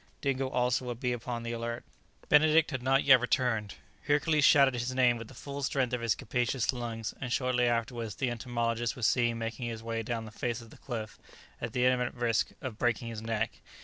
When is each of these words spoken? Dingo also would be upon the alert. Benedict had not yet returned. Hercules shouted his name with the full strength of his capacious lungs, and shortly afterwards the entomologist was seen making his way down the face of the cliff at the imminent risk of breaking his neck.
Dingo 0.19 0.49
also 0.49 0.85
would 0.85 0.99
be 0.99 1.13
upon 1.13 1.43
the 1.43 1.51
alert. 1.51 1.83
Benedict 2.27 2.71
had 2.71 2.81
not 2.81 3.03
yet 3.03 3.19
returned. 3.19 3.75
Hercules 4.07 4.43
shouted 4.43 4.73
his 4.73 4.95
name 4.95 5.15
with 5.15 5.27
the 5.27 5.35
full 5.35 5.61
strength 5.61 5.93
of 5.93 6.01
his 6.01 6.15
capacious 6.15 6.73
lungs, 6.73 7.13
and 7.21 7.31
shortly 7.31 7.67
afterwards 7.67 8.15
the 8.15 8.31
entomologist 8.31 8.95
was 8.95 9.05
seen 9.05 9.37
making 9.37 9.69
his 9.69 9.83
way 9.83 10.01
down 10.01 10.25
the 10.25 10.31
face 10.31 10.59
of 10.59 10.71
the 10.71 10.77
cliff 10.77 11.19
at 11.61 11.73
the 11.73 11.85
imminent 11.85 12.15
risk 12.15 12.49
of 12.61 12.79
breaking 12.79 13.09
his 13.09 13.21
neck. 13.21 13.59